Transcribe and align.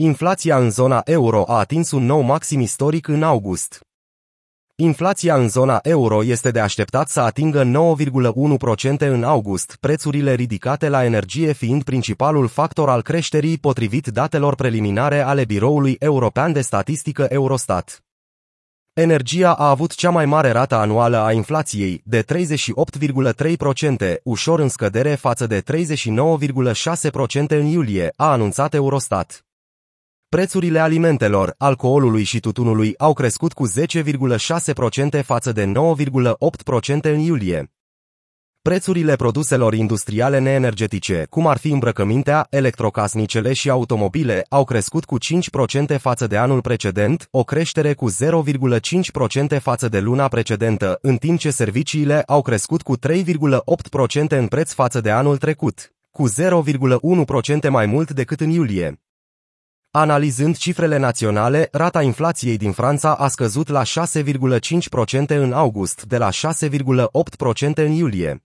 Inflația 0.00 0.58
în 0.58 0.70
zona 0.70 1.00
euro 1.04 1.44
a 1.46 1.58
atins 1.58 1.90
un 1.90 2.04
nou 2.04 2.20
maxim 2.20 2.60
istoric 2.60 3.08
în 3.08 3.22
august. 3.22 3.80
Inflația 4.76 5.36
în 5.36 5.48
zona 5.48 5.78
euro 5.82 6.24
este 6.24 6.50
de 6.50 6.60
așteptat 6.60 7.08
să 7.08 7.20
atingă 7.20 7.64
9,1% 7.64 8.98
în 8.98 9.24
august, 9.24 9.76
prețurile 9.80 10.34
ridicate 10.34 10.88
la 10.88 11.04
energie 11.04 11.52
fiind 11.52 11.82
principalul 11.82 12.48
factor 12.48 12.88
al 12.88 13.02
creșterii 13.02 13.58
potrivit 13.58 14.06
datelor 14.06 14.54
preliminare 14.54 15.20
ale 15.20 15.44
Biroului 15.44 15.96
European 15.98 16.52
de 16.52 16.60
Statistică 16.60 17.26
Eurostat. 17.28 18.04
Energia 18.92 19.52
a 19.52 19.68
avut 19.68 19.94
cea 19.94 20.10
mai 20.10 20.26
mare 20.26 20.50
rată 20.50 20.74
anuală 20.74 21.16
a 21.16 21.32
inflației, 21.32 22.02
de 22.04 22.22
38,3%, 22.22 24.14
ușor 24.22 24.60
în 24.60 24.68
scădere 24.68 25.14
față 25.14 25.46
de 25.46 25.62
39,6% 25.62 27.46
în 27.48 27.64
iulie, 27.64 28.12
a 28.16 28.30
anunțat 28.30 28.74
Eurostat. 28.74 29.42
Prețurile 30.30 30.78
alimentelor, 30.78 31.54
alcoolului 31.58 32.22
și 32.22 32.40
tutunului 32.40 32.94
au 32.98 33.12
crescut 33.12 33.52
cu 33.52 33.68
10,6% 33.68 35.24
față 35.24 35.52
de 35.52 35.64
9,8% 35.64 37.00
în 37.02 37.18
iulie. 37.18 37.72
Prețurile 38.62 39.16
produselor 39.16 39.74
industriale 39.74 40.38
neenergetice, 40.38 41.26
cum 41.30 41.46
ar 41.46 41.58
fi 41.58 41.70
îmbrăcămintea, 41.70 42.46
electrocasnicele 42.50 43.52
și 43.52 43.70
automobile, 43.70 44.44
au 44.48 44.64
crescut 44.64 45.04
cu 45.04 45.16
5% 45.94 45.98
față 45.98 46.26
de 46.26 46.36
anul 46.36 46.60
precedent, 46.60 47.28
o 47.30 47.44
creștere 47.44 47.94
cu 47.94 48.10
0,5% 48.10 49.60
față 49.60 49.88
de 49.88 50.00
luna 50.00 50.28
precedentă, 50.28 50.98
în 51.02 51.16
timp 51.16 51.38
ce 51.38 51.50
serviciile 51.50 52.22
au 52.26 52.42
crescut 52.42 52.82
cu 52.82 52.98
3,8% 52.98 54.28
în 54.28 54.46
preț 54.46 54.72
față 54.72 55.00
de 55.00 55.10
anul 55.10 55.36
trecut, 55.36 55.92
cu 56.10 56.28
0,1% 56.28 57.68
mai 57.68 57.86
mult 57.86 58.10
decât 58.10 58.40
în 58.40 58.50
iulie. 58.50 58.98
Analizând 59.90 60.56
cifrele 60.56 60.96
naționale, 60.96 61.68
rata 61.72 62.02
inflației 62.02 62.56
din 62.56 62.72
Franța 62.72 63.14
a 63.14 63.28
scăzut 63.28 63.68
la 63.68 63.82
6,5% 63.82 65.26
în 65.26 65.52
august, 65.52 66.04
de 66.04 66.16
la 66.16 66.28
6,8% 66.30 67.74
în 67.74 67.90
iulie. 67.90 68.44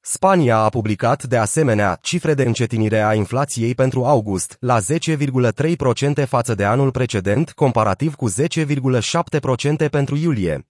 Spania 0.00 0.58
a 0.58 0.68
publicat, 0.68 1.24
de 1.24 1.36
asemenea, 1.36 1.98
cifre 2.02 2.34
de 2.34 2.42
încetinire 2.42 3.02
a 3.02 3.14
inflației 3.14 3.74
pentru 3.74 4.04
august, 4.04 4.56
la 4.60 4.78
10,3% 4.80 6.26
față 6.26 6.54
de 6.54 6.64
anul 6.64 6.90
precedent, 6.90 7.52
comparativ 7.52 8.14
cu 8.14 8.30
10,7% 8.30 9.90
pentru 9.90 10.16
iulie. 10.16 10.66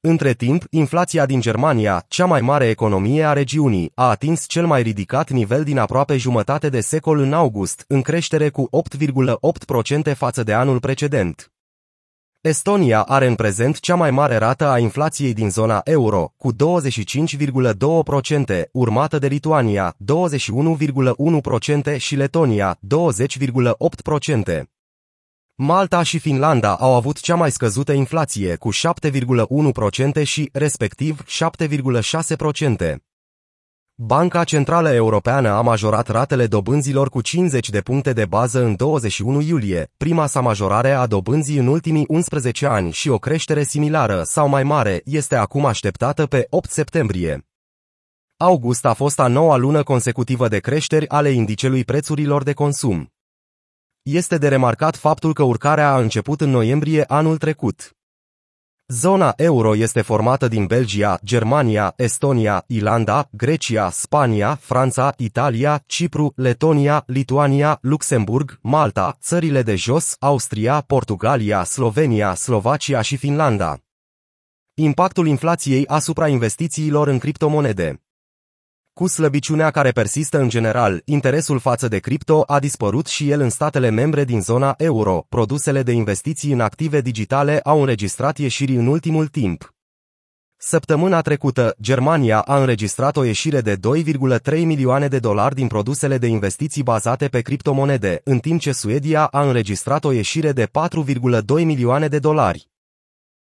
Între 0.00 0.32
timp, 0.32 0.64
inflația 0.70 1.26
din 1.26 1.40
Germania, 1.40 2.04
cea 2.08 2.26
mai 2.26 2.40
mare 2.40 2.68
economie 2.68 3.24
a 3.24 3.32
regiunii, 3.32 3.92
a 3.94 4.08
atins 4.08 4.46
cel 4.46 4.66
mai 4.66 4.82
ridicat 4.82 5.30
nivel 5.30 5.64
din 5.64 5.78
aproape 5.78 6.16
jumătate 6.16 6.68
de 6.68 6.80
secol 6.80 7.18
în 7.18 7.32
august, 7.32 7.84
în 7.88 8.02
creștere 8.02 8.48
cu 8.48 8.68
8,8% 8.96 10.16
față 10.16 10.42
de 10.42 10.52
anul 10.52 10.80
precedent. 10.80 11.52
Estonia 12.40 13.02
are 13.02 13.26
în 13.26 13.34
prezent 13.34 13.80
cea 13.80 13.94
mai 13.94 14.10
mare 14.10 14.36
rată 14.36 14.66
a 14.66 14.78
inflației 14.78 15.32
din 15.32 15.50
zona 15.50 15.80
euro, 15.84 16.32
cu 16.36 16.52
25,2%, 16.52 18.62
urmată 18.72 19.18
de 19.18 19.26
Lituania, 19.26 19.96
21,1% 21.86 21.96
și 21.96 22.16
Letonia, 22.16 22.78
20,8%. 22.80 24.77
Malta 25.60 26.02
și 26.02 26.18
Finlanda 26.18 26.76
au 26.76 26.94
avut 26.94 27.20
cea 27.20 27.34
mai 27.34 27.50
scăzută 27.50 27.92
inflație, 27.92 28.56
cu 28.56 28.70
7,1% 28.72 30.22
și, 30.22 30.48
respectiv, 30.52 31.22
7,6%. 31.22 32.96
Banca 33.94 34.44
Centrală 34.44 34.92
Europeană 34.92 35.48
a 35.48 35.60
majorat 35.60 36.08
ratele 36.08 36.46
dobânzilor 36.46 37.08
cu 37.08 37.20
50 37.20 37.70
de 37.70 37.80
puncte 37.80 38.12
de 38.12 38.24
bază 38.24 38.64
în 38.64 38.76
21 38.76 39.40
iulie, 39.40 39.90
prima 39.96 40.26
sa 40.26 40.40
majorare 40.40 40.90
a 40.90 41.06
dobânzii 41.06 41.58
în 41.58 41.66
ultimii 41.66 42.04
11 42.08 42.66
ani 42.66 42.92
și 42.92 43.08
o 43.08 43.18
creștere 43.18 43.62
similară 43.62 44.22
sau 44.22 44.48
mai 44.48 44.62
mare 44.62 45.00
este 45.04 45.36
acum 45.36 45.64
așteptată 45.64 46.26
pe 46.26 46.46
8 46.50 46.70
septembrie. 46.70 47.46
August 48.36 48.84
a 48.84 48.92
fost 48.92 49.20
a 49.20 49.26
noua 49.26 49.56
lună 49.56 49.82
consecutivă 49.82 50.48
de 50.48 50.58
creșteri 50.58 51.08
ale 51.08 51.30
indicelui 51.30 51.84
prețurilor 51.84 52.42
de 52.42 52.52
consum. 52.52 53.12
Este 54.10 54.38
de 54.38 54.48
remarcat 54.48 54.96
faptul 54.96 55.32
că 55.32 55.42
urcarea 55.42 55.92
a 55.92 55.98
început 55.98 56.40
în 56.40 56.50
noiembrie 56.50 57.04
anul 57.08 57.36
trecut. 57.36 57.96
Zona 58.86 59.32
euro 59.36 59.76
este 59.76 60.02
formată 60.02 60.48
din 60.48 60.66
Belgia, 60.66 61.18
Germania, 61.24 61.92
Estonia, 61.96 62.64
Irlanda, 62.66 63.28
Grecia, 63.32 63.90
Spania, 63.90 64.54
Franța, 64.54 65.14
Italia, 65.16 65.82
Cipru, 65.86 66.32
Letonia, 66.36 67.02
Lituania, 67.06 67.78
Luxemburg, 67.80 68.58
Malta, 68.62 69.16
țările 69.20 69.62
de 69.62 69.74
jos, 69.74 70.16
Austria, 70.18 70.80
Portugalia, 70.80 71.64
Slovenia, 71.64 72.34
Slovacia 72.34 73.00
și 73.00 73.16
Finlanda. 73.16 73.78
Impactul 74.74 75.26
inflației 75.26 75.86
asupra 75.86 76.28
investițiilor 76.28 77.08
în 77.08 77.18
criptomonede 77.18 78.02
cu 78.98 79.06
slăbiciunea 79.06 79.70
care 79.70 79.90
persistă 79.90 80.38
în 80.38 80.48
general, 80.48 81.02
interesul 81.04 81.58
față 81.58 81.88
de 81.88 81.98
cripto 81.98 82.42
a 82.46 82.58
dispărut 82.58 83.06
și 83.06 83.30
el 83.30 83.40
în 83.40 83.50
statele 83.50 83.90
membre 83.90 84.24
din 84.24 84.40
zona 84.40 84.74
euro. 84.78 85.24
Produsele 85.28 85.82
de 85.82 85.92
investiții 85.92 86.52
în 86.52 86.60
active 86.60 87.00
digitale 87.00 87.60
au 87.60 87.80
înregistrat 87.80 88.38
ieșiri 88.38 88.74
în 88.74 88.86
ultimul 88.86 89.26
timp. 89.26 89.74
Săptămâna 90.56 91.20
trecută, 91.20 91.74
Germania 91.80 92.40
a 92.40 92.58
înregistrat 92.58 93.16
o 93.16 93.24
ieșire 93.24 93.60
de 93.60 93.76
2,3 93.76 94.64
milioane 94.64 95.08
de 95.08 95.18
dolari 95.18 95.54
din 95.54 95.66
produsele 95.66 96.18
de 96.18 96.26
investiții 96.26 96.82
bazate 96.82 97.28
pe 97.28 97.40
criptomonede, 97.40 98.20
în 98.24 98.38
timp 98.38 98.60
ce 98.60 98.72
Suedia 98.72 99.24
a 99.24 99.46
înregistrat 99.46 100.04
o 100.04 100.12
ieșire 100.12 100.52
de 100.52 100.66
4,2 100.66 101.64
milioane 101.64 102.08
de 102.08 102.18
dolari. 102.18 102.68